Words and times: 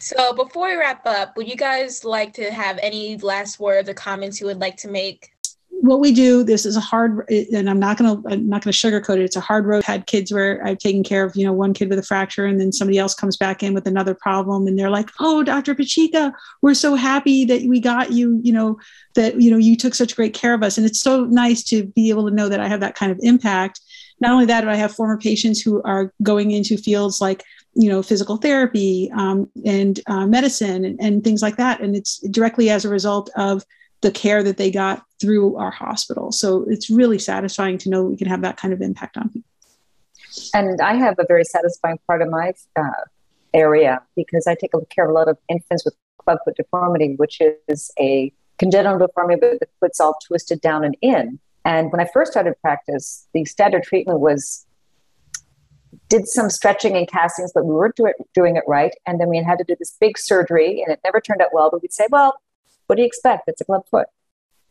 So 0.00 0.32
before 0.32 0.68
we 0.68 0.76
wrap 0.76 1.06
up, 1.06 1.36
would 1.36 1.46
you 1.46 1.56
guys 1.56 2.04
like 2.04 2.32
to 2.34 2.50
have 2.50 2.78
any 2.82 3.18
last 3.18 3.60
words 3.60 3.88
or 3.88 3.94
comments 3.94 4.40
you 4.40 4.46
would 4.46 4.60
like 4.60 4.76
to 4.78 4.88
make? 4.88 5.30
what 5.82 6.00
we 6.00 6.12
do 6.12 6.42
this 6.44 6.66
is 6.66 6.76
a 6.76 6.80
hard 6.80 7.28
and 7.30 7.70
i'm 7.70 7.78
not 7.78 7.96
to 7.96 8.22
i'm 8.28 8.48
not 8.48 8.62
to 8.62 8.68
sugarcoat 8.68 9.16
it. 9.16 9.22
It's 9.24 9.36
a 9.36 9.40
hard 9.40 9.64
road. 9.64 9.82
Had 9.84 10.06
kids 10.06 10.32
where 10.32 10.64
i've 10.66 10.78
taken 10.78 11.02
care 11.02 11.24
of 11.24 11.34
you 11.36 11.44
know 11.44 11.52
one 11.52 11.72
kid 11.72 11.88
with 11.88 11.98
a 11.98 12.02
fracture 12.02 12.44
and 12.44 12.60
then 12.60 12.70
somebody 12.70 12.98
else 12.98 13.14
comes 13.14 13.36
back 13.36 13.62
in 13.62 13.72
with 13.72 13.86
another 13.86 14.14
problem 14.14 14.66
and 14.66 14.78
they're 14.78 14.90
like 14.90 15.10
oh 15.20 15.42
dr 15.42 15.74
Pacicca 15.74 16.32
we're 16.60 16.74
so 16.74 16.94
happy 16.94 17.44
that 17.46 17.62
we 17.62 17.80
got 17.80 18.12
you 18.12 18.40
you 18.42 18.52
know 18.52 18.78
that 19.14 19.40
you 19.40 19.50
know 19.50 19.56
you 19.56 19.76
took 19.76 19.94
such 19.94 20.14
great 20.14 20.34
care 20.34 20.54
of 20.54 20.62
us. 20.62 20.76
And 20.76 20.86
it's 20.86 21.00
so 21.00 21.24
nice 21.24 21.62
to 21.64 21.86
be 21.86 22.10
able 22.10 22.28
to 22.28 22.34
know 22.34 22.48
that 22.48 22.60
i 22.60 22.68
have 22.68 22.80
that 22.80 22.94
kind 22.94 23.10
of 23.10 23.18
impact. 23.22 23.80
Not 24.20 24.32
only 24.32 24.46
that 24.46 24.62
but 24.62 24.72
i 24.72 24.76
have 24.76 24.94
former 24.94 25.16
patients 25.16 25.62
who 25.62 25.82
are 25.82 26.12
going 26.22 26.50
into 26.50 26.76
fields 26.76 27.20
like 27.20 27.42
you 27.74 27.88
know 27.88 28.02
physical 28.02 28.36
therapy 28.36 29.10
um, 29.14 29.48
and 29.64 30.00
uh, 30.06 30.26
medicine 30.26 30.84
and, 30.84 31.00
and 31.00 31.22
things 31.22 31.40
like 31.42 31.56
that 31.56 31.80
and 31.80 31.94
it's 31.94 32.18
directly 32.30 32.68
as 32.68 32.84
a 32.84 32.88
result 32.88 33.30
of 33.36 33.64
the 34.00 34.10
care 34.10 34.42
that 34.42 34.56
they 34.56 34.70
got 34.70 35.04
through 35.20 35.56
our 35.56 35.70
hospital. 35.70 36.32
So 36.32 36.64
it's 36.68 36.88
really 36.88 37.18
satisfying 37.18 37.78
to 37.78 37.90
know 37.90 38.04
we 38.04 38.16
can 38.16 38.28
have 38.28 38.42
that 38.42 38.56
kind 38.56 38.72
of 38.72 38.80
impact 38.80 39.16
on 39.16 39.28
people. 39.28 39.48
And 40.54 40.80
I 40.80 40.94
have 40.94 41.16
a 41.18 41.24
very 41.26 41.44
satisfying 41.44 41.98
part 42.06 42.22
of 42.22 42.30
my 42.30 42.54
uh, 42.76 42.90
area 43.52 44.00
because 44.16 44.46
I 44.46 44.54
take 44.54 44.70
care 44.90 45.04
of 45.04 45.10
a 45.10 45.14
lot 45.14 45.28
of 45.28 45.36
infants 45.48 45.84
with 45.84 45.94
clubfoot 46.18 46.56
deformity, 46.56 47.14
which 47.16 47.40
is 47.68 47.90
a 47.98 48.32
congenital 48.58 48.98
deformity, 48.98 49.40
but 49.40 49.60
the 49.60 49.66
foot's 49.80 50.00
all 50.00 50.16
twisted 50.26 50.60
down 50.60 50.84
and 50.84 50.96
in. 51.02 51.38
And 51.64 51.92
when 51.92 52.00
I 52.00 52.08
first 52.12 52.32
started 52.32 52.54
practice, 52.62 53.26
the 53.34 53.44
standard 53.44 53.82
treatment 53.82 54.20
was 54.20 54.66
did 56.10 56.28
some 56.28 56.50
stretching 56.50 56.96
and 56.96 57.08
castings, 57.08 57.52
but 57.54 57.64
we 57.64 57.72
weren't 57.72 57.94
do 57.94 58.04
it, 58.04 58.16
doing 58.34 58.56
it 58.56 58.64
right. 58.66 58.92
And 59.06 59.18
then 59.18 59.28
we 59.28 59.42
had 59.42 59.58
to 59.58 59.64
do 59.64 59.76
this 59.78 59.96
big 59.98 60.18
surgery, 60.18 60.82
and 60.82 60.92
it 60.92 61.00
never 61.04 61.20
turned 61.20 61.40
out 61.40 61.50
well. 61.54 61.70
But 61.70 61.80
we'd 61.80 61.92
say, 61.92 62.08
well, 62.10 62.38
what 62.86 62.96
do 62.96 63.02
you 63.02 63.06
expect? 63.06 63.44
It's 63.46 63.60
a 63.60 63.64
club 63.64 63.82
foot. 63.90 64.08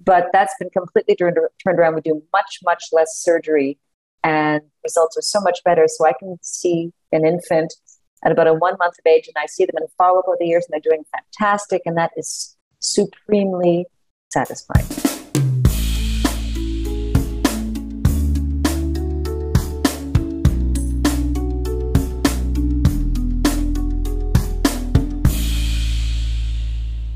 But 0.04 0.28
that's 0.32 0.54
been 0.60 0.70
completely 0.70 1.16
turned, 1.16 1.38
turned 1.64 1.80
around. 1.80 1.96
We 1.96 2.02
do 2.02 2.22
much, 2.32 2.60
much 2.64 2.86
less 2.92 3.16
surgery, 3.16 3.80
and 4.24 4.62
results 4.84 5.18
are 5.18 5.22
so 5.22 5.40
much 5.40 5.64
better. 5.64 5.86
So 5.88 6.06
I 6.06 6.14
can 6.20 6.38
see 6.42 6.92
an 7.12 7.26
infant 7.26 7.74
at 8.24 8.34
about 8.34 8.48
a 8.48 8.54
one 8.54 8.76
month 8.78 8.96
of 9.00 9.10
age, 9.10 9.28
and 9.28 9.42
I 9.42 9.46
see 9.46 9.66
them 9.66 9.76
in 9.82 9.88
follow 9.98 10.20
up 10.20 10.28
over 10.28 10.38
the 10.40 10.46
years, 10.46 10.66
and 10.66 10.74
they're 10.74 10.92
doing 10.92 11.06
fantastic. 11.40 11.84
And 11.86 11.98
that 11.98 12.12
is 12.18 12.58
supremely 12.80 13.86
satisfying. 14.30 14.99